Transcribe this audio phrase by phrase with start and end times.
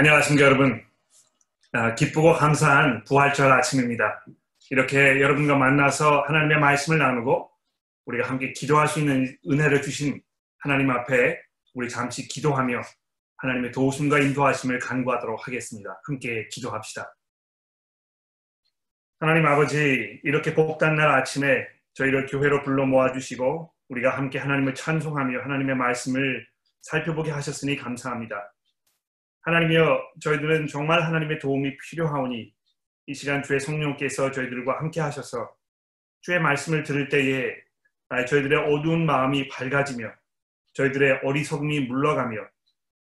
[0.00, 0.82] 안녕하십니까 여러분.
[1.72, 4.24] 아, 기쁘고 감사한 부활절 아침입니다.
[4.70, 7.50] 이렇게 여러분과 만나서 하나님의 말씀을 나누고
[8.06, 10.22] 우리가 함께 기도할 수 있는 은혜를 주신
[10.60, 11.38] 하나님 앞에
[11.74, 12.80] 우리 잠시 기도하며
[13.36, 16.00] 하나님의 도우심과 인도하심을 간구하도록 하겠습니다.
[16.06, 17.14] 함께 기도합시다.
[19.18, 25.76] 하나님 아버지 이렇게 복단 날 아침에 저희를 교회로 불러 모아주시고 우리가 함께 하나님을 찬송하며 하나님의
[25.76, 26.46] 말씀을
[26.80, 28.50] 살펴보게 하셨으니 감사합니다.
[29.42, 32.52] 하나님이여 저희들은 정말 하나님의 도움이 필요하오니
[33.06, 35.50] 이 시간 주의 성령께서 저희들과 함께 하셔서
[36.20, 37.54] 주의 말씀을 들을 때에
[38.28, 40.12] 저희들의 어두운 마음이 밝아지며
[40.74, 42.38] 저희들의 어리석음이 물러가며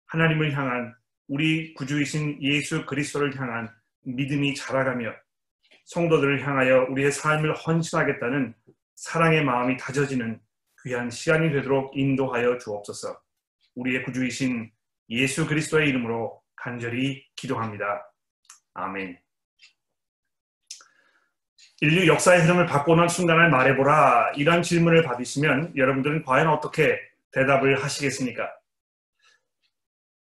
[0.06, 0.94] 하나님을 향한
[1.28, 3.70] 우리 구주이신 예수 그리스도를 향한
[4.04, 5.14] 믿음이 자라가며
[5.86, 8.54] 성도들을 향하여 우리의 삶을 헌신하겠다는
[8.96, 10.40] 사랑의 마음이 다져지는
[10.84, 13.20] 귀한 시간이 되도록 인도하여 주옵소서.
[13.76, 14.72] 우리의 구주이신
[15.10, 18.12] 예수 그리스도의 이름으로 간절히 기도합니다.
[18.74, 19.20] 아멘.
[21.82, 24.32] 인류 역사의 흐름을 바꾸는 순간을 말해보라.
[24.36, 27.00] 이런 질문을 받으시면 여러분들은 과연 어떻게
[27.32, 28.52] 대답을 하시겠습니까?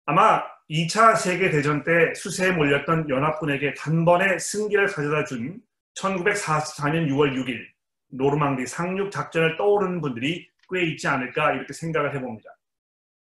[0.05, 5.61] 아마 2차 세계대전 때 수세에 몰렸던 연합군에게 단번에 승기를 가져다 준
[5.95, 7.65] 1944년 6월 6일
[8.09, 12.49] 노르망디 상륙 작전을 떠오르는 분들이 꽤 있지 않을까 이렇게 생각을 해봅니다.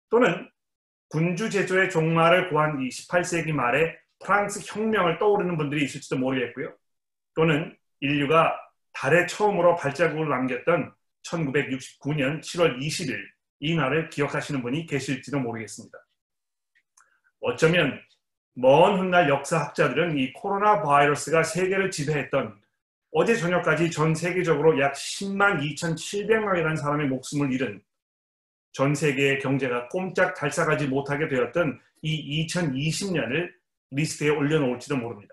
[0.08, 0.48] 또는
[1.14, 6.74] 군주 제조의 종말을 구한 이 18세기 말에 프랑스 혁명을 떠오르는 분들이 있을지도 모르겠고요.
[7.36, 8.52] 또는 인류가
[8.92, 13.16] 달에 처음으로 발자국을 남겼던 1969년 7월 20일
[13.60, 15.96] 이 날을 기억하시는 분이 계실지도 모르겠습니다.
[17.42, 18.00] 어쩌면
[18.54, 22.60] 먼 훗날 역사학자들은 이 코로나 바이러스가 세계를 지배했던
[23.12, 27.80] 어제 저녁까지 전 세계적으로 약 10만 2,700명이라는 사람의 목숨을 잃은
[28.74, 33.52] 전 세계의 경제가 꼼짝 달싹하지 못하게 되었던 이 2020년을
[33.92, 35.32] 리스트에 올려놓을지도 모릅니다.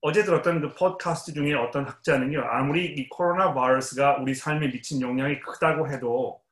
[0.00, 5.40] 어제 들었던 그 팟캐스트 중에 어떤 학자는요, 아무리 이 코로나 바이러스가 우리 삶에 미친 영향이
[5.40, 6.42] 크다고 해도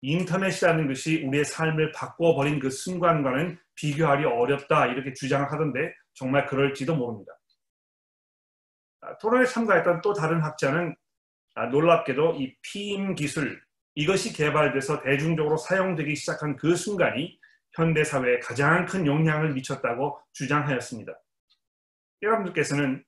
[0.00, 7.32] 인터넷이라는 것이 우리의 삶을 바꿔버린 그 순간과는 비교하기 어렵다 이렇게 주장을 하던데 정말 그럴지도 모릅니다.
[9.00, 10.94] 아, 토론에 참가했던 또 다른 학자는
[11.54, 13.63] 아, 놀랍게도 이 피임 기술,
[13.94, 17.38] 이것이 개발돼서 대중적으로 사용되기 시작한 그 순간이
[17.72, 21.12] 현대 사회에 가장 큰 영향을 미쳤다고 주장하였습니다.
[22.22, 23.04] 여러분들께서는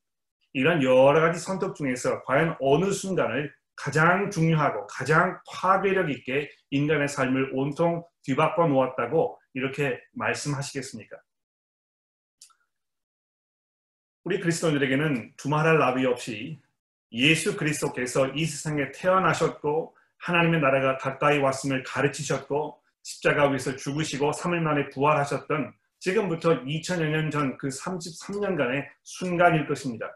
[0.53, 7.51] 이런 여러 가지 선택 중에서 과연 어느 순간을 가장 중요하고 가장 파괴력 있게 인간의 삶을
[7.53, 11.17] 온통 뒤바꿔 놓았다고 이렇게 말씀하시겠습니까?
[14.25, 16.61] 우리 그리스도인들에게는 두말할 나위 없이
[17.13, 24.89] 예수 그리스도께서 이 세상에 태어나셨고 하나님의 나라가 가까이 왔음을 가르치셨고 십자가 위에서 죽으시고 3일 만에
[24.91, 30.11] 부활하셨던 지금부터 2000여 년 전 그 33년간의 순간일 것입니다.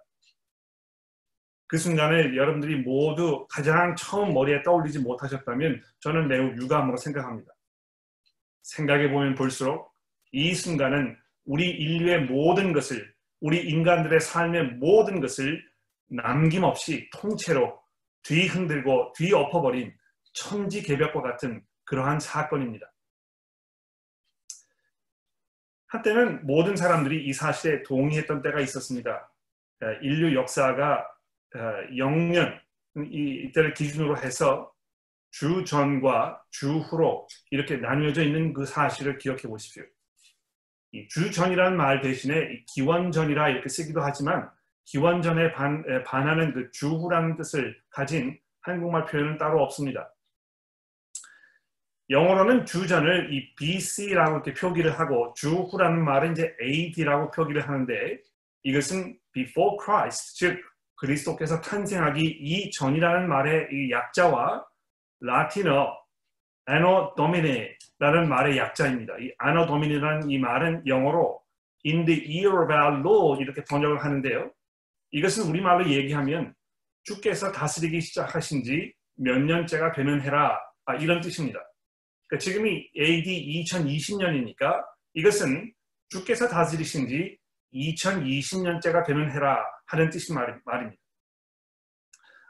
[1.67, 7.53] 그 순간을 여러분들이 모두 가장 처음 머리에 떠올리지 못하셨다면 저는 매우 유감으로 생각합니다.
[8.63, 9.93] 생각해 보면 볼수록
[10.33, 15.65] 이 순간은 우리 인류의 모든 것을 우리 인간들의 삶의 모든 것을
[16.09, 17.81] 남김없이 통째로
[18.23, 19.97] 뒤흔들고 뒤엎어버린
[20.33, 22.93] 천지개벽과 같은 그러한 사건입니다.
[25.89, 29.33] 한때는 모든 사람들이 이 사실에 동의했던 때가 있었습니다.
[30.03, 31.07] 인류 역사가
[31.97, 32.61] 영년
[32.97, 34.73] 이때를 기준으로 해서
[35.33, 39.83] 주 전과 주 후로 이렇게 나뉘어져 있는 그 사실을 기억해 보십시오.
[41.09, 44.51] 주 전이라는 말 대신에 기원전이라 이렇게 쓰기도 하지만
[44.91, 50.13] 기원전에 반, 반하는 그 주후라는 뜻을 가진 한국말 표현은 따로 없습니다.
[52.11, 58.19] 영어로는 주전을 이 BC라고 이렇게 표기를 하고 주후라는 말은 이제 AD라고 표기를 하는데
[58.65, 60.61] 이것은 before Christ, 즉
[60.97, 64.67] 그리스도께서 탄생하기 이전이라는 말의 이 약자와
[65.21, 65.97] 라틴어
[66.69, 69.19] anno domine라는 말의 약자입니다.
[69.21, 71.41] 이 anno domine라는 이 말은 영어로
[71.87, 74.51] in the year of our Lord 이렇게 번역을 하는데요.
[75.13, 76.55] 이것은 우리말로 얘기하면
[77.05, 81.61] 주께서 다스리기 시작하신 지 몇 년째가 되는 해라 아, 이런 뜻입니다.
[82.27, 84.83] 그러니까 지금이 AD 2020년이니까
[85.15, 85.73] 이것은
[86.09, 87.39] 주께서 다스리신 지
[87.75, 91.01] 2020년째가 되는 해라 하는 뜻이 말, 말입니다.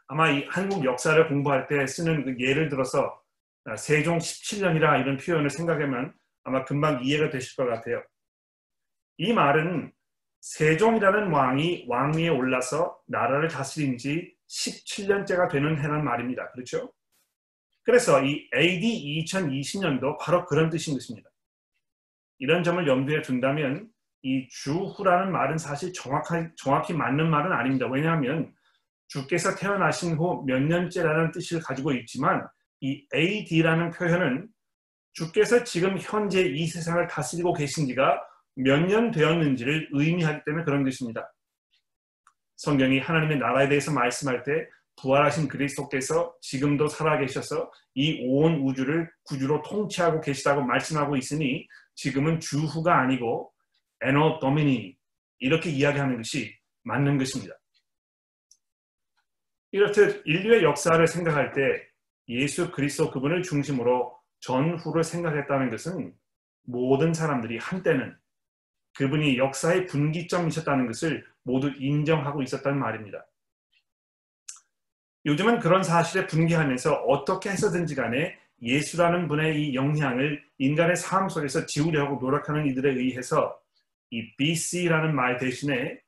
[0.07, 3.21] 아마 이 한국 역사를 공부할 때 쓰는 그 예를 들어서
[3.77, 6.15] 세종 17년이라 이런 표현을 생각하면
[6.45, 8.03] 아마 금방 이해가 되실 것 같아요.
[9.19, 9.93] 이 말은
[10.41, 16.51] 세종이라는 왕이 왕위에 올라서 나라를 다스린 지 17년째가 되는 해란 말입니다.
[16.53, 16.93] 그렇죠?
[17.83, 21.31] 그래서 이 AD 2020년도 바로 그런 뜻인 것입니다.
[22.39, 23.89] 이런 점을 염두에 둔다면
[24.23, 27.87] 이 주후라는 말은 사실 정확하, 정확히 맞는 말은 아닙니다.
[27.87, 28.53] 왜냐하면
[29.09, 32.47] 주께서 태어나신 후 몇 년째라는 뜻을 가지고 있지만
[32.81, 34.49] 이 AD라는 표현은
[35.13, 38.23] 주께서 지금 현재 이 세상을 다스리고 계신 지가
[38.57, 41.33] 몇 년 되었는지를 의미하기 때문에 그런 것입니다.
[42.57, 44.69] 성경이 하나님의 나라에 대해서 말씀할 때
[45.01, 53.53] 부활하신 그리스도께서 지금도 살아계셔서 이 온 우주를 구주로 통치하고 계시다고 말씀하고 있으니 지금은 주후가 아니고
[54.03, 54.97] 에노 도미니
[55.39, 57.55] 이렇게 이야기하는 것이 맞는 것입니다.
[59.73, 61.89] 이렇듯 인류의 역사를 생각할 때
[62.29, 66.15] 예수 그리스도 그분을 중심으로 전후를 생각했다는 것은
[66.65, 68.17] 모든 사람들이 한때는
[68.97, 73.27] 그분이 역사의 분기점이셨다는 것을 모두 인정하고 있었다는 말입니다.
[75.27, 82.19] 요즘은 그런 사실에 분개하면서 어떻게 해서든지 간에 예수라는 분의 이 영향을 인간의 삶 속에서 지우려고
[82.21, 83.59] 노력하는 이들에 의해서
[84.11, 86.01] 이 BC라는 말 대신에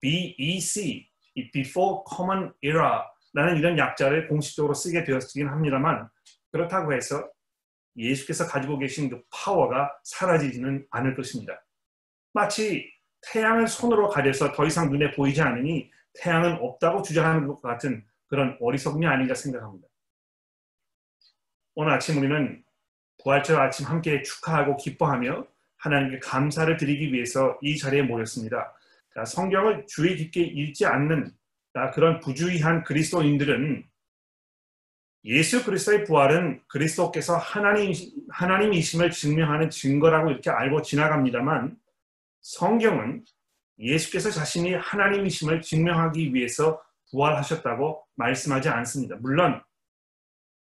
[0.00, 6.08] BEC, 이 Before Common Era라는 이런 약자를 공식적으로 쓰게 되었긴 합니다만
[6.50, 7.28] 그렇다고 해서
[7.96, 11.62] 예수께서 가지고 계신 그 파워가 사라지지는 않을 것입니다.
[12.32, 12.90] 마치
[13.32, 19.06] 태양을 손으로 가려서 더 이상 눈에 보이지 않으니 태양은 없다고 주장하는 것 같은 그런 어리석음이
[19.06, 19.86] 아닌가 생각합니다.
[21.74, 22.62] 오늘 아침 우리는
[23.22, 25.46] 부활절 아침 함께 축하하고 기뻐하며
[25.76, 28.74] 하나님께 감사를 드리기 위해서 이 자리에 모였습니다.
[29.26, 31.32] 성경을 주의 깊게 읽지 않는
[31.94, 33.84] 그런 부주의한 그리스도인들은
[35.24, 37.92] 예수 그리스도의 부활은 그리스도께서 하나님,
[38.30, 41.76] 하나님이심을 증명하는 증거라고 이렇게 알고 지나갑니다만
[42.40, 43.24] 성경은
[43.78, 49.16] 예수께서 자신이 하나님이심을 증명하기 위해서 부활하셨다고 말씀하지 않습니다.
[49.16, 49.62] 물론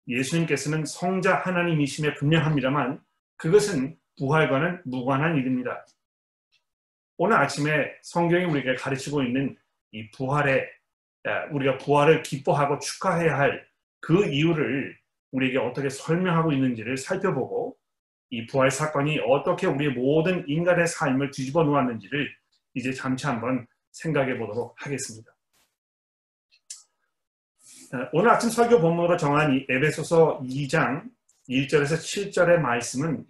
[0.08, 3.02] 예수님께서는 성자 하나님이심에 분명합니다만
[3.38, 5.86] 그것은 부활과는 무관한 일입니다.
[7.18, 9.58] 오늘 아침에 성경이 우리에게 가르치고 있는
[9.92, 10.68] 이 부활에
[11.52, 13.68] 우리가 부활을 기뻐하고 축하해야 할
[14.00, 14.98] 그 이유를
[15.32, 17.77] 우리에게 어떻게 설명하고 있는지를 살펴보고
[18.30, 22.30] 이 부활 사건이 어떻게 우리의 모든 인간의 삶을 뒤집어 놓았는지를
[22.74, 25.32] 이제 잠시 한번 생각해 보도록 하겠습니다.
[28.12, 31.10] 오늘 아침 설교 본문으로 정한 이 에베소서 2장
[31.48, 33.26] 1절에서 7절의 말씀은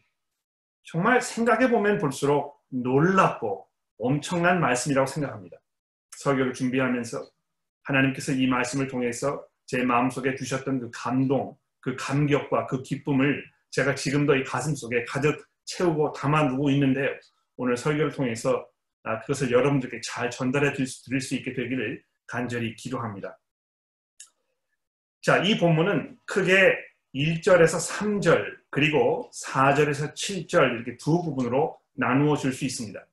[0.83, 3.67] 정말 생각해 보면 볼수록 놀랍고
[3.99, 5.57] 엄청난 말씀이라고 생각합니다.
[6.17, 7.23] 설교를 준비하면서
[7.83, 14.35] 하나님께서 이 말씀을 통해서 제 마음속에 주셨던 그 감동, 그 감격과 그 기쁨을 제가 지금도
[14.35, 17.09] 이 가슴 속에 가득 채우고 담아두고 있는데요.
[17.57, 18.65] 오늘 설교를 통해서
[19.03, 23.37] 아, 그것을 여러분들께 잘 전달해 드릴 수 있게 되기를 간절히 기도합니다.
[25.21, 26.75] 자, 이 본문은 크게
[27.15, 33.05] 1절에서 3절 그리고 4절에서 7절 이렇게 두 부분으로 나누어 줄 수 있습니다.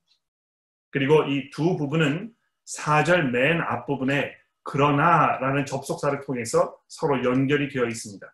[0.90, 2.32] 그리고 이 두 부분은
[2.66, 8.26] 4절 맨 앞부분에 그러나라는 접속사를 통해서 서로 연결이 되어 있습니다.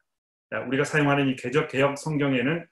[0.58, 2.66] 우리가 사용하는 이 개적 개혁 성경에는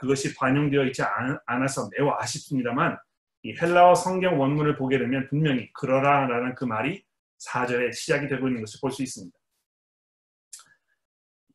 [0.00, 1.02] 그것이 반영되어 있지
[1.46, 2.98] 않아서 매우 아쉽습니다만
[3.44, 7.04] 이 헬라어 성경 원문을 보게 되면 분명히 그러라라는 그 말이
[7.44, 9.36] 4절에 시작이 되고 있는 것을 볼 수 있습니다.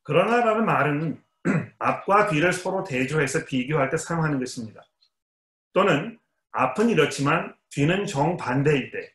[0.04, 1.24] 그러나라는 말은
[1.80, 4.82] 앞과 뒤를 서로 대조해서 비교할 때 사용하는 것입니다.
[5.74, 6.20] 또는
[6.52, 9.14] 앞은 이렇지만 뒤는 정반대일 때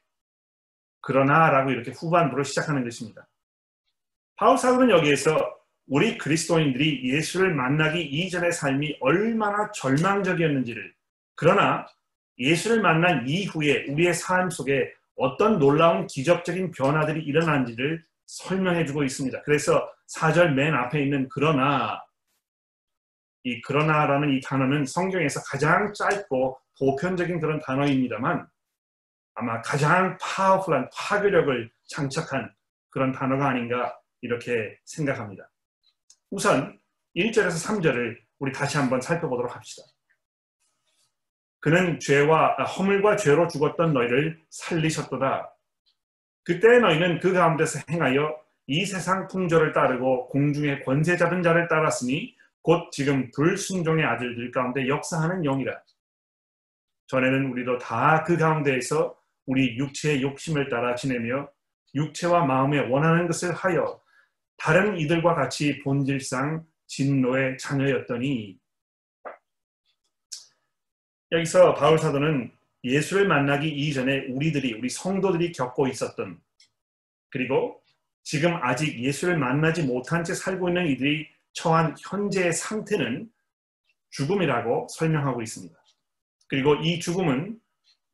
[1.00, 3.28] 그러나라고 이렇게 후반부로 시작하는 것입니다.
[4.36, 10.94] 파울 사도는 여기에서 우리 그리스도인들이 예수를 만나기 이전의 삶이 얼마나 절망적이었는지를
[11.34, 11.86] 그러나
[12.38, 19.42] 예수를 만난 이후에 우리의 삶 속에 어떤 놀라운 기적적인 변화들이 일어난지를 설명해 주고 있습니다.
[19.42, 22.00] 그래서 4절 맨 앞에 있는 그러나
[23.44, 28.46] 이 그러나라는 이 단어는 성경에서 가장 짧고 보편적인 그런 단어입니다만
[29.34, 32.52] 아마 가장 파워풀한 파괴력을 장착한
[32.90, 35.51] 그런 단어가 아닌가 이렇게 생각합니다.
[36.32, 36.80] 우선
[37.14, 39.82] 1절에서 3절을 우리 다시 한번 살펴보도록 합시다.
[41.60, 45.54] 그는 죄와 아, 허물과 죄로 죽었던 너희를 살리셨도다.
[46.42, 48.34] 그때 너희는 그 가운데서 행하여
[48.66, 55.42] 이 세상 풍조를 따르고 공중의 권세 잡은 자를 따랐으니 곧 지금 불순종의 아들들 가운데 역사하는
[55.42, 55.82] 영이라.
[57.08, 61.50] 전에는 우리도 다 그 가운데에서 우리 육체의 욕심을 따라 지내며
[61.94, 64.01] 육체와 마음에 원하는 것을 하여
[64.62, 68.56] 다른 이들과 같이 본질상 진노의 자녀였더니
[71.32, 72.52] 여기서 바울 사도는
[72.84, 76.40] 예수를 만나기 이전에 우리들이 우리 성도들이 겪고 있었던
[77.30, 77.82] 그리고
[78.22, 83.28] 지금 아직 예수를 만나지 못한 채 살고 있는 이들이 처한 현재의 상태는
[84.10, 85.74] 죽음이라고 설명하고 있습니다.
[86.46, 87.58] 그리고 이 죽음은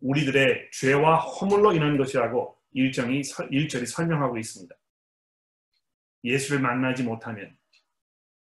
[0.00, 4.77] 우리들의 죄와 허물로 인한 것이라고 일정이, 일절이 설명하고 있습니다.
[6.28, 7.56] 예수를 만나지 못하면,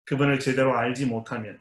[0.06, 1.60] 그분을 제대로 알지 못하면,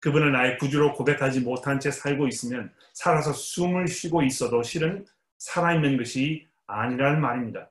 [0.00, 5.06] 그분을 나의 구주로 고백하지 못한 채 살고 있으면 살아서 숨을 쉬고 있어도 실은
[5.38, 7.70] 살아있는 것이 아니라는 말입니다.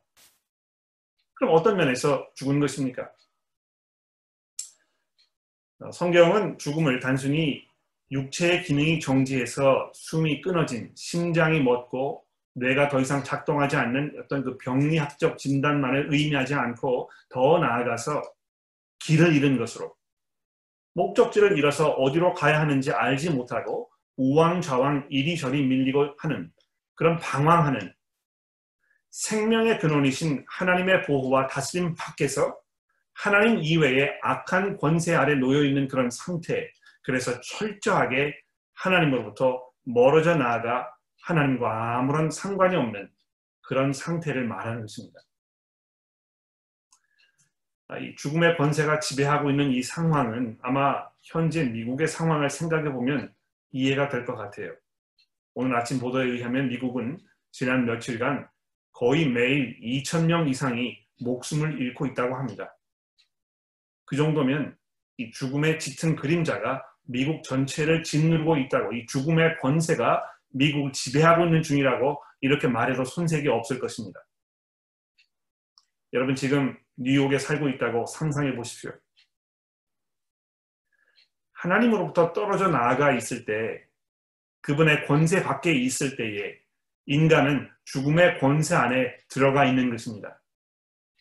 [1.35, 3.11] 그럼 어떤 면에서 죽은 것입니까?
[5.79, 7.67] 어, 성경은 죽음을 단순히
[8.11, 15.37] 육체의 기능이 정지해서 숨이 끊어진 심장이 멎고 뇌가 더 이상 작동하지 않는 어떤 그 병리학적
[15.37, 18.21] 진단만을 의미하지 않고 더 나아가서
[18.99, 19.95] 길을 잃은 것으로
[20.93, 26.51] 목적지를 잃어서 어디로 가야 하는지 알지 못하고 우왕좌왕 이리저리 밀리고 하는
[26.95, 27.93] 그런 방황하는
[29.09, 32.57] 생명의 근원이신 하나님의 보호와 다스림 밖에서
[33.13, 36.67] 하나님 이외의 악한 권세 아래 놓여 있는 그런 상태.
[37.03, 38.35] 그래서 철저하게
[38.73, 40.89] 하나님으로부터 멀어져 나아가
[41.23, 43.09] 하나님과 아무런 상관이 없는
[43.61, 45.19] 그런 상태를 말하는 것입니다.
[47.87, 53.33] 아, 이 죽음의 권세가 지배하고 있는 이 상황은 아마 현재 미국의 상황을 생각해 보면
[53.71, 54.73] 이해가 될 것 같아요.
[55.53, 57.19] 오늘 아침 보도에 의하면 미국은
[57.51, 58.47] 지난 며칠간
[58.91, 62.75] 거의 매일 2천명 이상이 목숨을 잃고 있다고 합니다.
[64.05, 64.75] 그 정도면
[65.17, 72.21] 이 죽음의 짙은 그림자가 미국 전체를 짓누르고 있다고 이 죽음의 권세가 미국을 지배하고 있는 중이라고
[72.41, 74.23] 이렇게 말해도 손색이 없을 것입니다.
[76.13, 78.91] 여러분 지금 뉴욕에 살고 있다고 상상해 보십시오.
[81.53, 83.83] 하나님으로부터 떨어져 나아가 있을 때
[84.61, 86.57] 그분의 권세 밖에 있을 때에
[87.05, 90.41] 인간은 죽음의 권세 안에 들어가 있는 것입니다.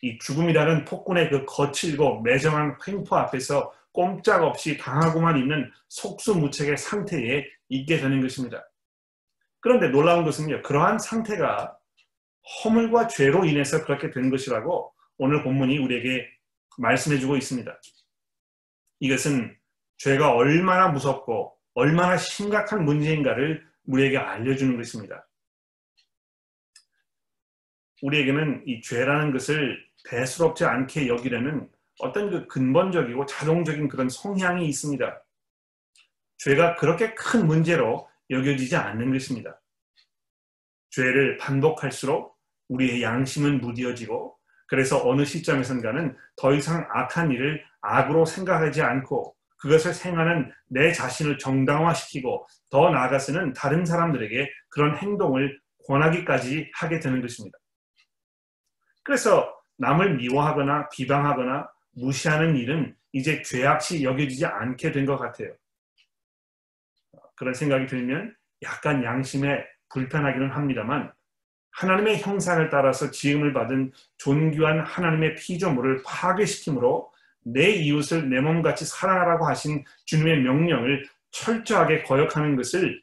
[0.01, 8.21] 이 죽음이라는 폭군의 그 거칠고 매정한 횡포 앞에서 꼼짝없이 당하고만 있는 속수무책의 상태에 있게 되는
[8.21, 8.63] 것입니다.
[9.63, 11.77] 그런데 놀라운 것은요, 그러한 상태가
[12.63, 16.27] 허물과 죄로 인해서 그렇게 된 것이라고 오늘 본문이 우리에게
[16.77, 17.73] 말씀해 주고 있습니다.
[18.99, 19.57] 이것은
[19.99, 25.25] 죄가 얼마나 무섭고 얼마나 심각한 문제인가를 우리에게 알려주는 것입니다.
[28.01, 35.23] 우리에게는 이 죄라는 것을 대수롭지 않게 여기려는 어떤 그 근본적이고 자동적인 그런 성향이 있습니다.
[36.39, 39.59] 죄가 그렇게 큰 문제로 여겨지지 않는 것입니다.
[40.91, 42.37] 죄를 반복할수록
[42.69, 44.37] 우리의 양심은 무디어지고
[44.67, 52.47] 그래서 어느 시점에선가는 더 이상 악한 일을 악으로 생각하지 않고 그것을 행하는 내 자신을 정당화시키고
[52.71, 57.57] 더 나아가서는 다른 사람들에게 그런 행동을 권하기까지 하게 되는 것입니다.
[59.03, 65.53] 그래서 남을 미워하거나 비방하거나 무시하는 일은 이제 죄악시 여겨지지 않게 된 것 같아요.
[67.35, 71.11] 그런 생각이 들면 약간 양심에 불편하기는 합니다만
[71.71, 77.11] 하나님의 형상을 따라서 지음을 받은 존귀한 하나님의 피조물을 파괴시키므로
[77.45, 83.01] 내 이웃을 내 몸같이 사랑하라고 하신 주님의 명령을 철저하게 거역하는 것을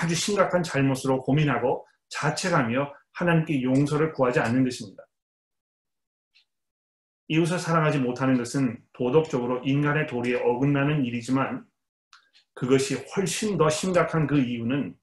[0.00, 5.04] 아주 심각한 잘못으로 고민하고 자책하며 하나님께 용서를 구하지 않는 것입니다.
[7.28, 11.64] 이웃을 사랑하지 못하는 것은 도덕적으로 인간의 도리에 어긋나는 일이지만
[12.60, 14.94] 그것이 훨씬 더 심각한 그 이유는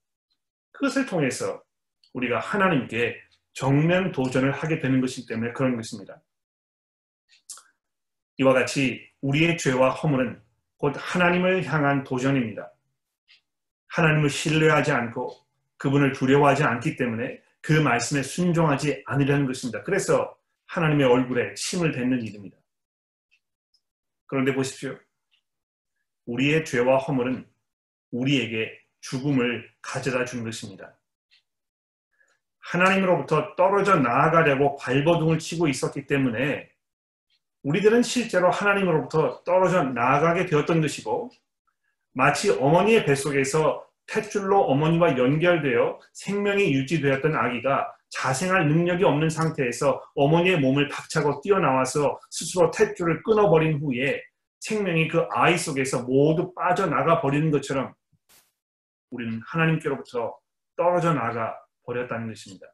[0.73, 1.63] 그것을 통해서
[2.13, 3.19] 우리가 하나님께
[3.53, 6.21] 정면 도전을 하게 되는 것이기 때문에 그런 것입니다.
[8.37, 10.39] 이와 같이 우리의 죄와 허물은
[10.77, 12.71] 곧 하나님을 향한 도전입니다.
[13.87, 15.35] 하나님을 신뢰하지 않고
[15.77, 19.81] 그분을 두려워하지 않기 때문에 그 말씀에 순종하지 않으려는 것입니다.
[19.81, 20.37] 그래서
[20.67, 22.55] 하나님의 얼굴에 침을 뱉는 일입니다.
[24.27, 24.95] 그런데 보십시오.
[26.27, 27.45] 우리의 죄와 허물은
[28.11, 30.97] 우리에게 죽음을 가져다 준 것입니다.
[32.59, 36.69] 하나님으로부터 떨어져 나아가려고 발버둥을 치고 있었기 때문에
[37.63, 41.31] 우리들은 실제로 하나님으로부터 떨어져 나아가게 되었던 것이고
[42.13, 50.87] 마치 어머니의 뱃속에서 탯줄로 어머니와 연결되어 생명이 유지되었던 아기가 자생할 능력이 없는 상태에서 어머니의 몸을
[50.87, 54.21] 박차고 뛰어나와서 스스로 탯줄을 끊어버린 후에
[54.67, 57.93] 생명이 그 아이 속에서 모두 빠져나가 버리는 것처럼
[59.11, 60.37] 우리는 하나님께로부터
[60.75, 62.67] 떨어져 나가 버렸다는 것입니다.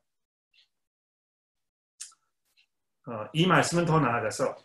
[3.05, 4.55] 어, 이 말씀은 더 나아가서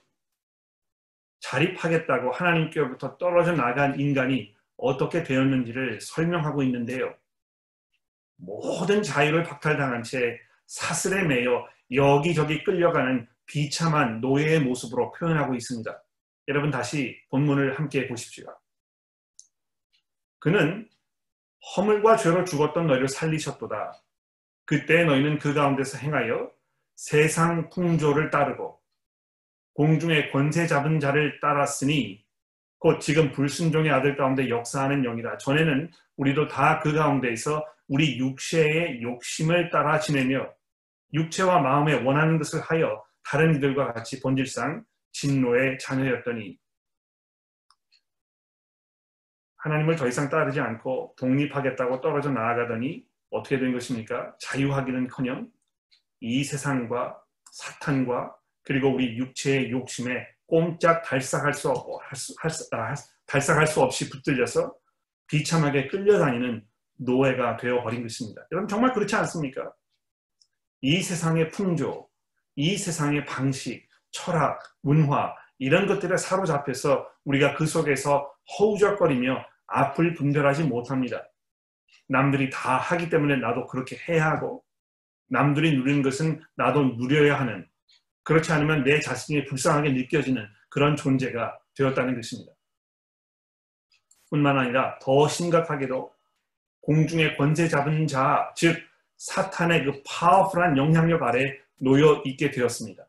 [1.40, 7.14] 자립하겠다고 하나님께로부터 떨어져 나간 인간이 어떻게 되었는지를 설명하고 있는데요.
[8.36, 16.02] 모든 자유를 박탈당한 채 사슬에 매여 여기저기 끌려가는 비참한 노예의 모습으로 표현하고 있습니다.
[16.48, 18.46] 여러분 다시 본문을 함께 보십시오.
[20.38, 20.88] 그는
[21.76, 23.92] 허물과 죄로 죽었던 너희를 살리셨도다.
[24.64, 26.50] 그때 너희는 그 가운데서 행하여
[26.96, 28.80] 세상 풍조를 따르고
[29.74, 32.24] 공중의 권세 잡은 자를 따랐으니
[32.78, 35.36] 곧 지금 불순종의 아들 가운데 역사하는 영이라.
[35.38, 40.48] 전에는 우리도 다 그 가운데에서 우리 육체의 욕심을 따라 지내며
[41.12, 46.58] 육체와 마음에 원하는 것을 하여 다른 이들과 같이 본질상 진노의 자녀였더니
[49.56, 54.36] 하나님을 더 이상 따르지 않고 독립하겠다고 떨어져 나아가더니 어떻게 된 것입니까?
[54.40, 55.50] 자유하기는커녕
[56.20, 57.20] 이 세상과
[57.52, 62.94] 사탄과 그리고 우리 육체의 욕심에 꼼짝 달싹할 수 없고 아,
[63.26, 64.74] 달싹할 수 없이 붙들려서
[65.26, 68.46] 비참하게 끌려다니는 노예가 되어 버린 것입니다.
[68.52, 69.72] 여러분 정말 그렇지 않습니까?
[70.80, 72.08] 이 세상의 풍조,
[72.56, 81.28] 이 세상의 방식, 철학, 문화 이런 것들에 사로잡혀서 우리가 그 속에서 허우적거리며 앞을 분별하지 못합니다.
[82.08, 84.64] 남들이 다 하기 때문에 나도 그렇게 해야 하고
[85.28, 87.68] 남들이 누리는 것은 나도 누려야 하는
[88.22, 92.52] 그렇지 않으면 내 자신이 불쌍하게 느껴지는 그런 존재가 되었다는 것입니다.
[94.30, 96.12] 뿐만 아니라 더 심각하게도
[96.82, 98.78] 공중의 권세 잡은 자, 즉
[99.16, 103.07] 사탄의 그 파워풀한 영향력 아래 놓여 있게 되었습니다.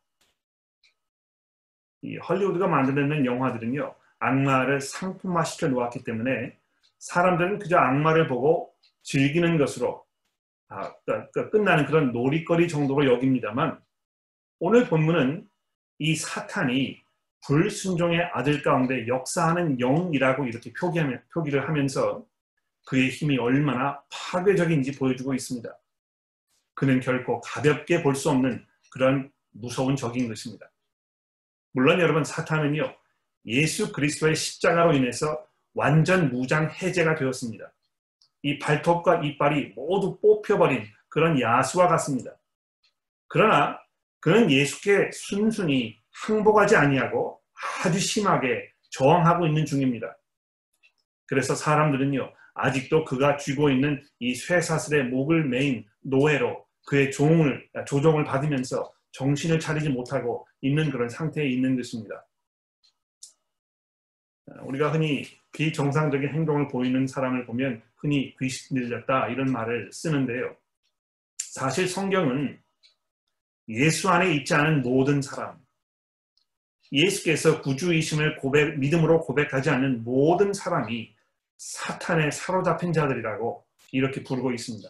[2.01, 6.57] 이 헐리우드가 만들어낸 영화들은요, 악마를 상품화 시켜 놓았기 때문에
[6.99, 10.05] 사람들은 그저 악마를 보고 즐기는 것으로
[10.67, 13.79] 아, 그러니까 끝나는 그런 놀이거리 정도로 여깁니다만
[14.59, 15.47] 오늘 본문은
[15.99, 17.01] 이 사탄이
[17.47, 20.71] 불순종의 아들 가운데 역사하는 영이라고 이렇게
[21.33, 22.25] 표기를 하면서
[22.85, 25.69] 그의 힘이 얼마나 파괴적인지 보여주고 있습니다.
[26.75, 30.69] 그는 결코 가볍게 볼 수 없는 그런 무서운 적인 것입니다.
[31.73, 32.95] 물론 여러분 사탄은요
[33.45, 37.71] 예수 그리스도의 십자가로 인해서 완전 무장 해제가 되었습니다.
[38.43, 42.31] 이 발톱과 이빨이 모두 뽑혀버린 그런 야수와 같습니다.
[43.27, 43.79] 그러나
[44.19, 47.41] 그는 예수께 순순히 항복하지 아니하고
[47.83, 50.17] 아주 심하게 저항하고 있는 중입니다.
[51.27, 58.91] 그래서 사람들은요, 아직도 그가 쥐고 있는 이 쇠사슬의 목을 메인 노예로 그의 종을, 조종을 받으면서
[59.11, 62.25] 정신을 차리지 못하고 있는 그런 상태에 있는 것입니다.
[64.63, 70.55] 우리가 흔히 비정상적인 행동을 보이는 사람을 보면 흔히 귀신 들렸다 이런 말을 쓰는데요.
[71.37, 72.59] 사실 성경은
[73.69, 75.59] 예수 안에 있지 않은 모든 사람,
[76.91, 81.13] 예수께서 구주이심을 고백, 믿음으로 고백하지 않는 모든 사람이
[81.57, 84.89] 사탄에 사로잡힌 자들이라고 이렇게 부르고 있습니다.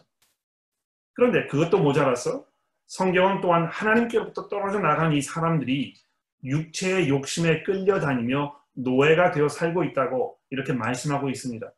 [1.12, 2.46] 그런데 그것도 모자라서
[2.90, 5.94] 성경은 또한 하나님께로부터 떨어져 나간 이 사람들이
[6.42, 11.72] 육체의 욕심에 끌려다니며 노예가 되어 살고 있다고 이렇게 말씀하고 있습니다.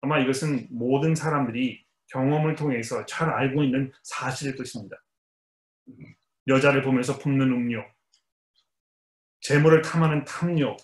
[0.00, 4.96] 아마 이것은 모든 사람들이 경험을 통해서 잘 알고 있는 사실일 것입니다.
[6.46, 7.84] 여자를 보면서 품는 음료,
[9.42, 10.78] 재물을 탐하는 탐욕,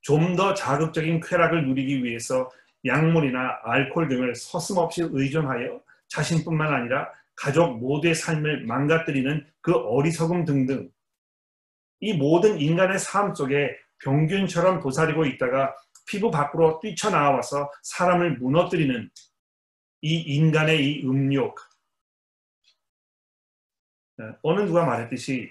[0.00, 2.50] 좀 더 자극적인 쾌락을 누리기 위해서
[2.84, 7.12] 약물이나 알코올 등을 서슴없이 의존하여 자신뿐만 아니라
[7.42, 10.92] 가족 모두의 삶을 망가뜨리는 그 어리석음 등등
[11.98, 15.74] 이 모든 인간의 삶 속에 병균처럼 도사리고 있다가
[16.06, 19.10] 피부 밖으로 뛰쳐나와서 사람을 무너뜨리는
[20.02, 21.58] 이 인간의 이 음욕.
[24.18, 25.50] 네, 어느 누가 말했듯이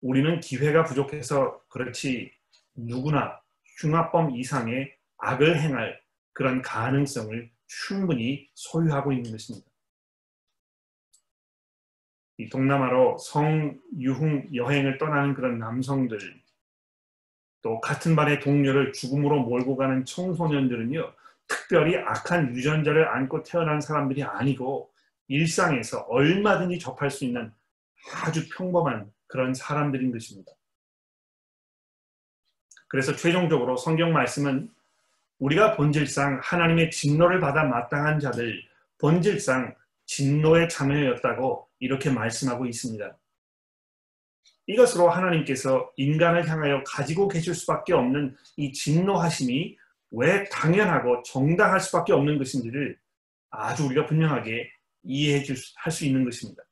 [0.00, 2.32] 우리는 기회가 부족해서 그렇지
[2.74, 3.40] 누구나
[3.80, 6.00] 흉악범 이상의 악을 행할
[6.32, 9.71] 그런 가능성을 충분히 소유하고 있는 것입니다.
[12.42, 16.18] 이 동남아로 성유흥 여행을 떠나는 그런 남성들,
[17.62, 21.12] 또 같은 반의 동료를 죽음으로 몰고 가는 청소년들은요,
[21.46, 24.90] 특별히 악한 유전자를 안고 태어난 사람들이 아니고
[25.28, 27.52] 일상에서 얼마든지 접할 수 있는
[28.24, 30.50] 아주 평범한 그런 사람들인 것입니다.
[32.88, 34.68] 그래서 최종적으로 성경 말씀은
[35.38, 38.62] 우리가 본질상 하나님의 진노를 받아 마땅한 자들,
[38.98, 39.74] 본질상
[40.14, 43.16] 진노의 자녀였다고 이렇게 말씀하고 있습니다.
[44.66, 49.76] 이것으로 하나님께서 인간을 향하여 가지고 계실 수밖에 없는 이 진노하심이
[50.10, 52.98] 왜 당연하고 정당할 수밖에 없는 것인지를
[53.50, 54.70] 아주 우리가 분명하게
[55.04, 56.62] 이해해 줄수 있는 것입니다.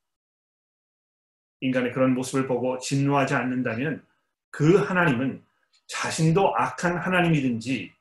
[1.60, 4.04] 인간의 그런 모습을 보고 진노하지 않는다면
[4.50, 5.42] 그 하나님은
[5.86, 7.92] 자신도 악한 하나님이든지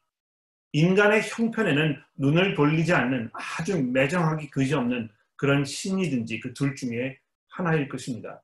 [0.73, 8.43] 인간의 형편에는 눈을 돌리지 않는 아주 매정하기 그지없는 그런 신이든지 그 둘 중에 하나일 것입니다.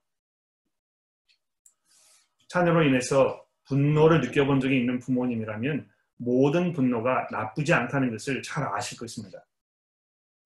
[2.48, 9.46] 자녀로 인해서 분노를 느껴본 적이 있는 부모님이라면 모든 분노가 나쁘지 않다는 것을 잘 아실 것입니다.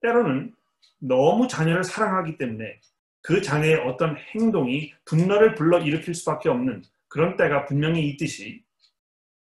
[0.01, 0.55] 때로는
[0.97, 2.81] 너무 자녀를 사랑하기 때문에
[3.21, 8.63] 그 자녀의 어떤 행동이 분노를 불러 일으킬 수밖에 없는 그런 때가 분명히 있듯이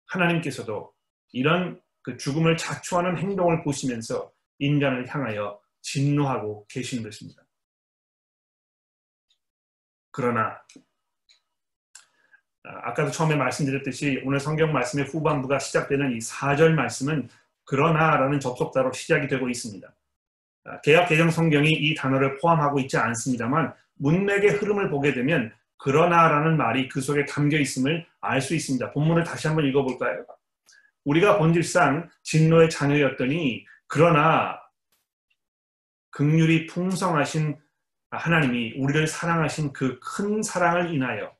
[0.06, 0.94] 하나님께서도
[1.32, 7.42] 이런 그 죽음을 자초하는 행동을 보시면서 인간을 향하여 진노하고 계신 것입니다.
[10.10, 10.60] 그러나
[12.64, 17.28] 아, 아까도 처음에 말씀드렸듯이 오늘 성경 말씀의 후반부가 시작되는 이 4절 말씀은
[17.64, 19.94] 그러나라는 접속사로 시작이 되고 있습니다.
[20.64, 26.88] 아, 개혁 개정 성경이 이 단어를 포함하고 있지 않습니다만 문맥의 흐름을 보게 되면 그러나라는 말이
[26.88, 28.90] 그 속에 담겨 있음을 알 수 있습니다.
[28.90, 30.26] 본문을 다시 한번 읽어볼까요?
[31.04, 34.65] 우리가 본질상 진노의 자녀였더니 그러나
[36.16, 37.58] 극률이 풍성하신
[38.10, 41.36] 하나님이 우리를 사랑하신 그 큰 사랑을 인하여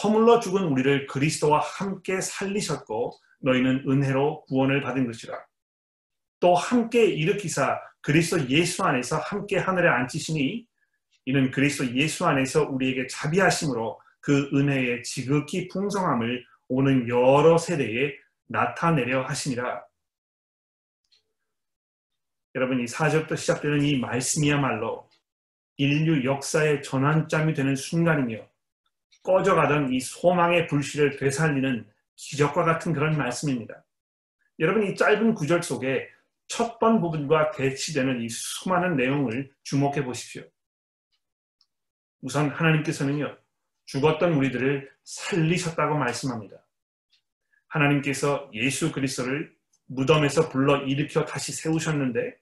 [0.00, 5.36] 허물러 죽은 우리를 그리스도와 함께 살리셨고 너희는 은혜로 구원을 받은 것이라.
[6.38, 10.64] 또 함께 일으키사 그리스도 예수 안에서 함께 하늘에 앉히시니
[11.24, 18.12] 이는 그리스도 예수 안에서 우리에게 자비하심으로 그 은혜의 지극히 풍성함을 오는 여러 세대에
[18.46, 19.87] 나타내려 하시니라.
[22.58, 25.08] 여러분 이 4절부터 시작되는 이 말씀이야말로
[25.76, 28.48] 인류 역사의 전환점이 되는 순간이며
[29.22, 33.84] 꺼져가던 이 소망의 불씨를 되살리는 기적과 같은 그런 말씀입니다.
[34.58, 36.08] 여러분 이 짧은 구절 속에
[36.48, 40.42] 첫 번 부분과 대치되는 이 수많은 내용을 주목해 보십시오.
[42.22, 43.36] 우선 하나님께서는요,
[43.86, 46.56] 죽었던 우리들을 살리셨다고 말씀합니다.
[47.68, 49.54] 하나님께서 예수 그리스도를
[49.86, 52.36] 무덤에서 불러 일으켜 다시 세우셨는데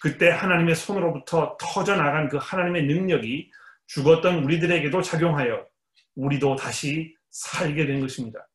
[0.00, 3.50] 그때 하나님의 손으로부터 터져나간 그 하나님의 능력이
[3.86, 5.66] 죽었던 우리들에게도 작용하여
[6.14, 8.48] 우리도 다시 살게 된 것입니다.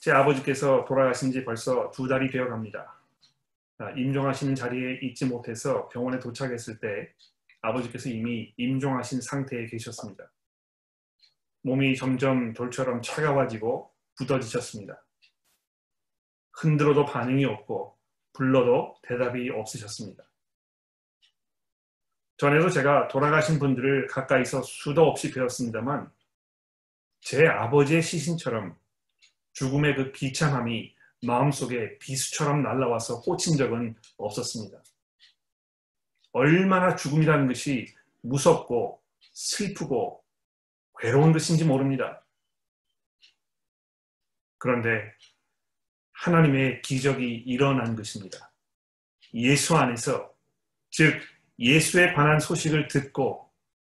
[0.00, 2.98] 제 아버지께서 돌아가신 지 벌써 두 달이 되어 갑니다.
[3.78, 7.12] 아, 임종하시는 자리에 있지 못해서 병원에 도착했을 때
[7.60, 10.30] 아버지께서 이미 임종하신 상태에 계셨습니다.
[11.62, 15.04] 몸이 점점 돌처럼 차가워지고 굳어지셨습니다.
[16.58, 17.96] 흔들어도 반응이 없고
[18.32, 20.24] 불러도 대답이 없으셨습니다.
[22.36, 26.10] 전에도 제가 돌아가신 분들을 가까이서 수도 없이 배웠습니다만
[27.20, 28.76] 제 아버지의 시신처럼
[29.52, 34.82] 죽음의 그 비참함이 마음속에 비수처럼 날라와서 꽂힌 적은 없었습니다.
[36.32, 37.92] 얼마나 죽음이라는 것이
[38.22, 40.24] 무섭고 슬프고
[41.00, 42.24] 괴로운 것인지 모릅니다.
[44.58, 45.12] 그런데
[46.18, 48.50] 하나님의 기적이 일어난 것입니다.
[49.34, 50.30] 예수 안에서,
[50.90, 51.20] 즉,
[51.58, 53.48] 예수에 관한 소식을 듣고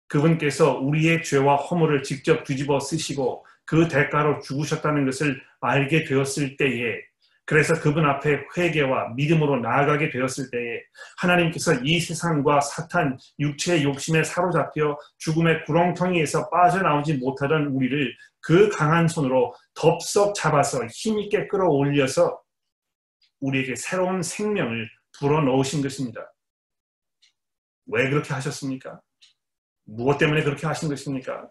[0.07, 7.01] 그분께서 우리의 죄와 허물을 직접 뒤집어 쓰시고 그 대가로 죽으셨다는 것을 알게 되었을 때에
[7.49, 10.83] 그래서 그분 앞에 회개와 믿음으로 나아가게 되었을 때에
[11.17, 19.53] 하나님께서 이 세상과 사탄, 육체의 욕심에 사로잡혀 죽음의 구렁텅이에서 빠져나오지 못하던 우리를 그 강한 손으로
[19.73, 22.41] 덥석 잡아서 힘있게 끌어올려서
[23.41, 26.31] 우리에게 새로운 생명을 불어넣으신 것입니다.
[27.87, 29.01] 왜 그렇게 하셨습니까?
[29.85, 31.49] 무엇 때문에 그렇게 하신 것입니까?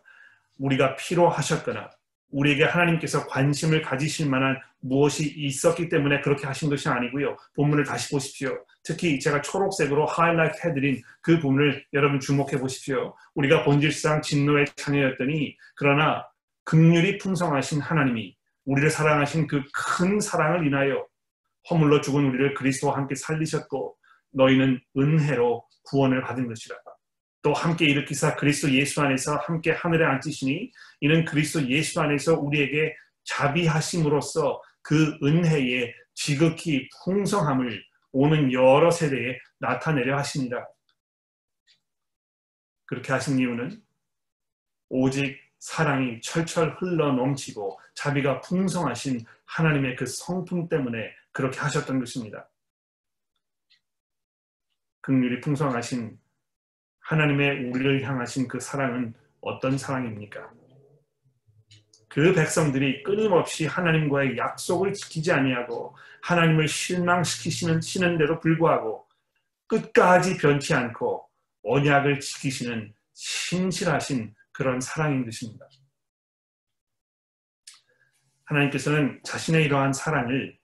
[0.58, 1.90] 우리가 필요하셨거나
[2.30, 7.36] 우리에게 하나님께서 관심을 가지실 만한 무엇이 있었기 때문에 그렇게 하신 것이 아니고요.
[7.54, 8.64] 본문을 다시 보십시오.
[8.84, 13.16] 특히 제가 초록색으로 하이라이트 해드린 그 부분을 여러분 주목해 보십시오.
[13.34, 16.27] 우리가 본질상 진노의 자녀였더니 그러나
[16.68, 21.06] 극률이 풍성하신 하나님이 우리를 사랑하신 그 큰 사랑을 인하여
[21.70, 23.96] 허물러 죽은 우리를 그리스도와 함께 살리셨고
[24.32, 26.76] 너희는 은혜로 구원을 받은 것이라.
[27.40, 34.60] 또 함께 일으키사 그리스도 예수 안에서 함께 하늘에 앉으시니 이는 그리스도 예수 안에서 우리에게 자비하심으로써
[34.82, 40.68] 그 은혜의 지극히 풍성함을 오는 여러 세대에 나타내려 하십니다.
[42.84, 43.80] 그렇게 하신 이유는
[44.90, 52.48] 오직 사랑이 철철 흘러 넘치고 자비가 풍성하신 하나님의 그 성품 때문에 그렇게 하셨던 것입니다.
[55.00, 56.18] 극률이 풍성하신
[57.00, 60.50] 하나님의 우리를 향하신 그 사랑은 어떤 사랑입니까?
[62.08, 69.06] 그 백성들이 끊임없이 하나님과의 약속을 지키지 아니하고 하나님을 실망시키시는 시는데도 불구하고
[69.66, 71.28] 끝까지 변치 않고
[71.62, 75.68] 언약을 지키시는 신실하신 그런 사랑인 것입니다.
[78.46, 80.58] 하나님께서는 자신의 이러한 사랑을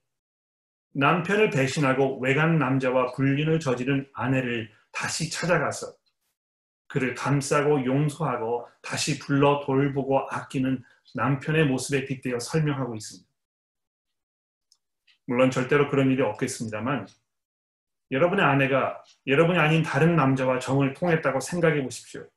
[0.95, 5.95] 남편을 배신하고 외간 남자와 불륜을 저지른 아내를 다시 찾아가서
[6.89, 10.83] 그를 감싸고 용서하고 다시 불러 돌보고 아끼는
[11.15, 13.31] 남편의 모습에 빗대어 설명하고 있습니다.
[15.27, 17.07] 물론 절대로 그런 일이 없겠습니다만
[18.11, 22.29] 여러분의 아내가 여러분이 아닌 다른 남자와 정을 통했다고 생각해 보십시오.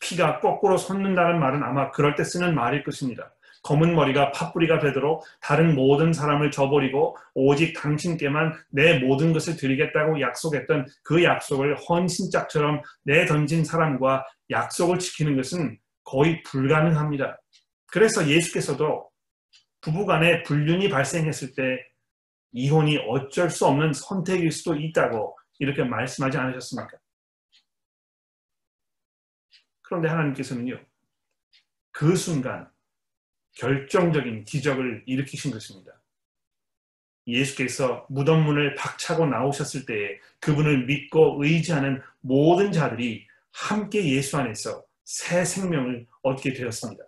[0.00, 3.32] 피가 거꾸로 솟는다는 말은 아마 그럴 때 쓰는 말일 것입니다.
[3.62, 10.86] 검은 머리가 팥뿌리가 되도록 다른 모든 사람을 저버리고 오직 당신께만 내 모든 것을 드리겠다고 약속했던
[11.02, 17.38] 그 약속을 헌신짝처럼 내던진 사람과 약속을 지키는 것은 거의 불가능합니다.
[17.86, 19.10] 그래서 예수께서도
[19.82, 21.78] 부부간에 불륜이 발생했을 때
[22.52, 26.96] 이혼이 어쩔 수 없는 선택일 수도 있다고 이렇게 말씀하지 않으셨습니까?
[29.90, 30.80] 그런데 하나님께서는요,
[31.90, 32.70] 그 순간
[33.56, 36.00] 결정적인 기적을 일으키신 것입니다.
[37.26, 45.44] 예수께서 무덤 문을 박차고 나오셨을 때에 그분을 믿고 의지하는 모든 자들이 함께 예수 안에서 새
[45.44, 47.02] 생명을 얻게 되었습니다.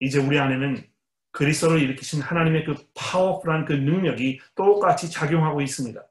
[0.00, 0.82] 이제 우리 안에는
[1.30, 6.02] 그리스도를 일으키신 하나님의 그 파워풀한 그 능력이 똑같이 작용하고 있습니다.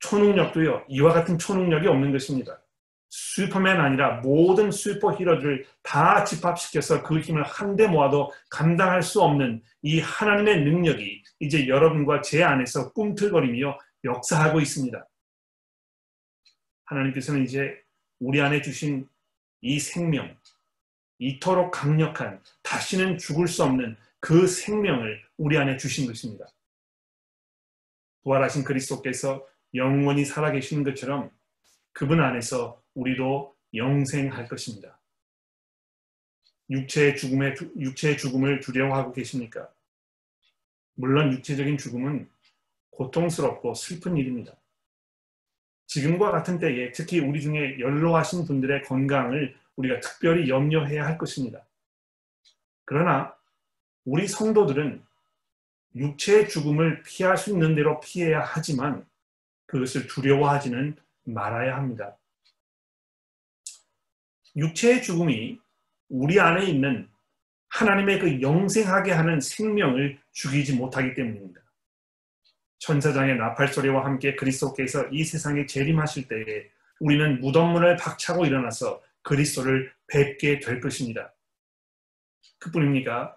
[0.00, 2.61] 초능력도요, 이와 같은 초능력이 없는 것입니다.
[3.14, 10.00] 슈퍼맨 아니라 모든 슈퍼 히어로들을 다 집합시켜서 그 힘을 한데 모아도 감당할 수 없는 이
[10.00, 15.06] 하나님의 능력이 이제 여러분과 제 안에서 꿈틀거리며 역사하고 있습니다.
[16.86, 17.78] 하나님께서는 이제
[18.18, 19.06] 우리 안에 주신
[19.60, 20.34] 이 생명,
[21.18, 26.46] 이토록 강력한 다시는 죽을 수 없는 그 생명을 우리 안에 주신 것입니다.
[28.22, 31.30] 부활하신 그리스도께서 영원히 살아계시는 것처럼
[31.92, 34.98] 그분 안에서 우리도 영생할 것입니다.
[36.70, 39.68] 육체의 죽음에 육체의 죽음을 두려워하고 계십니까?
[40.94, 42.28] 물론 육체적인 죽음은
[42.90, 44.54] 고통스럽고 슬픈 일입니다.
[45.86, 51.66] 지금과 같은 때에 특히 우리 중에 연로하신 분들의 건강을 우리가 특별히 염려해야 할 것입니다.
[52.84, 53.34] 그러나
[54.04, 55.02] 우리 성도들은
[55.94, 59.06] 육체의 죽음을 피할 수 있는 대로 피해야 하지만
[59.66, 62.16] 그것을 두려워하지는 말아야 합니다.
[64.56, 65.58] 육체의 죽음이
[66.08, 67.08] 우리 안에 있는
[67.68, 71.60] 하나님의 그 영생하게 하는 생명을 죽이지 못하기 때문입니다.
[72.80, 76.68] 천사장의 나팔 소리와 함께 그리스도께서 이 세상에 재림하실 때에
[77.00, 81.32] 우리는 무덤문을 박차고 일어나서 그리스도를 뵙게 될 것입니다.
[82.58, 83.36] 그뿐입니까?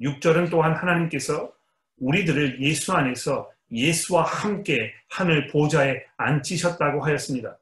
[0.00, 1.52] 6절은 또한 하나님께서
[1.98, 7.58] 우리들을 예수 안에서 예수와 함께 하늘 보좌에 앉히셨다고 하였습니다.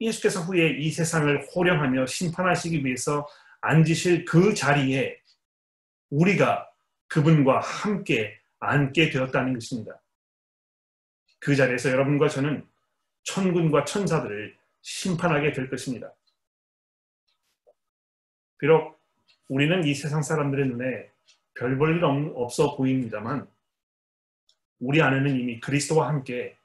[0.00, 3.26] 예수께서 후에 이 세상을 호령하며 심판하시기 위해서
[3.60, 5.20] 앉으실 그 자리에
[6.10, 6.70] 우리가
[7.08, 10.00] 그분과 함께 앉게 되었다는 것입니다.
[11.38, 12.66] 그 자리에서 여러분과 저는
[13.24, 16.12] 천군과 천사들을 심판하게 될 것입니다.
[18.58, 18.98] 비록
[19.48, 21.10] 우리는 이 세상 사람들의 눈에
[21.54, 23.48] 별 볼일 없어 보입니다만
[24.78, 26.56] 우리 안에는 이미 그리스도와 함께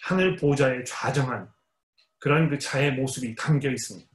[0.00, 1.50] 하늘 보좌에 좌정한
[2.26, 4.10] 그런 그 자의 모습이 담겨 있습니다.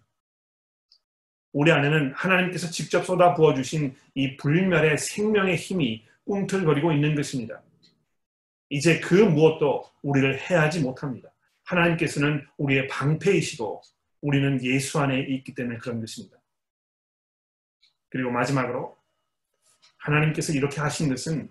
[1.53, 7.63] 우리 안에는 하나님께서 직접 쏟아 부어 주신 이 불멸의 생명의 힘이 꿈틀거리고 있는 것입니다.
[8.67, 11.31] 이제 그 무엇도 우리를 해하지 못합니다.
[11.63, 13.81] 하나님께서는 우리의 방패이시고
[14.19, 16.35] 우리는 예수 안에 있기 때문에 그런 것입니다.
[18.09, 18.97] 그리고 마지막으로
[19.99, 21.49] 하나님께서 이렇게 하신 것은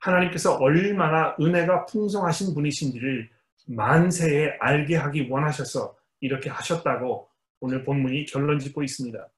[0.00, 3.35] 하나님께서 얼마나 은혜가 풍성하신 분이신지를
[3.66, 7.28] 만세에 알게 하기 원하셔서 이렇게 하셨다고
[7.60, 9.28] 오늘 본문이 결론 짓고 있습니다.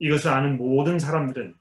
[0.00, 1.54] 이것을 아는 모든 사람들은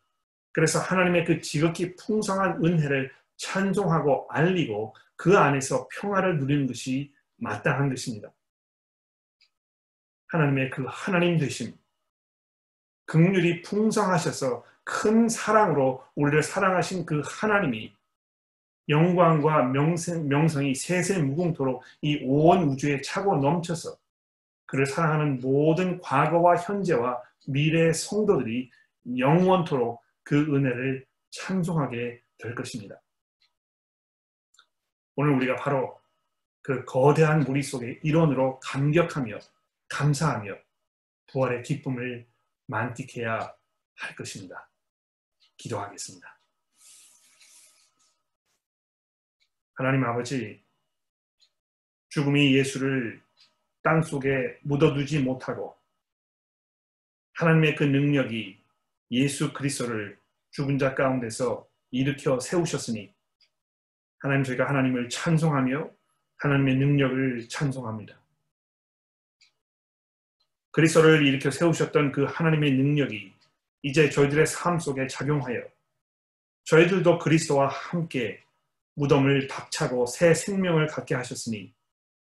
[0.52, 8.32] 그래서 하나님의 그 지극히 풍성한 은혜를 찬송하고 알리고 그 안에서 평화를 누리는 것이 마땅한 것입니다.
[10.28, 11.74] 하나님의 그 하나님 되심,
[13.06, 17.94] 극률이 풍성하셔서 큰 사랑으로 우리를 사랑하신 그 하나님이
[18.90, 23.98] 영광과 명성, 명성이 세세 무궁토록 이 온 우주에 차고 넘쳐서
[24.66, 28.70] 그를 사랑하는 모든 과거와 현재와 미래의 성도들이
[29.18, 33.02] 영원토록 그 은혜를 찬송하게 될 것입니다.
[35.16, 36.00] 오늘 우리가 바로
[36.62, 39.40] 그 거대한 무리 속의 일원으로 감격하며
[39.90, 40.54] 감사하며
[41.32, 42.28] 부활의 기쁨을
[42.68, 43.54] 만끽해야
[43.96, 44.70] 할 것입니다.
[45.56, 46.37] 기도하겠습니다.
[49.78, 50.60] 하나님 아버지,
[52.10, 53.22] 죽음이 예수를
[53.84, 55.78] 땅 속에 묻어두지 못하고
[57.34, 58.60] 하나님의 그 능력이
[59.12, 63.14] 예수 그리스도를 죽은 자 가운데서 일으켜 세우셨으니
[64.18, 65.92] 하나님 저희가 하나님을 찬송하며
[66.38, 68.20] 하나님의 능력을 찬송합니다.
[70.72, 73.32] 그리스도를 일으켜 세우셨던 그 하나님의 능력이
[73.84, 75.62] 이제 저희들의 삶 속에 작용하여
[76.64, 78.44] 저희들도 그리스도와 함께
[78.98, 81.72] 무덤을 박차고 새 생명을 갖게 하셨으니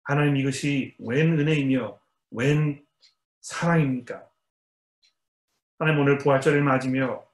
[0.02, 1.98] 하나님 이것이 웬 은혜이며
[2.32, 2.84] 웬
[3.40, 4.28] 사랑입니까?
[5.78, 7.24] 하나님 오늘 부활절을 맞으며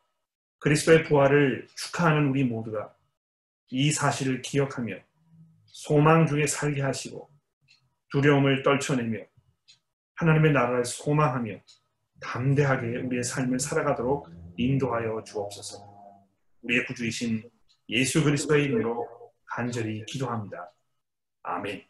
[0.59, 2.95] 그리스도의 부활을 축하하는 우리 모두가
[3.71, 4.95] 이 사실을 기억하며
[5.67, 7.29] 소망 중에 살게 하시고
[8.13, 9.19] 두려움을 떨쳐내며
[10.15, 11.61] 하나님의 나라를 소망하며
[12.21, 15.85] 담대하게 우리의 삶을 살아가도록 인도하여 주옵소서.
[16.63, 17.51] 우리의 구주이신
[17.89, 19.16] 예수 그리스도의 이름으로
[19.57, 20.71] 간절히 기도합니다.
[21.43, 21.87] 아멘.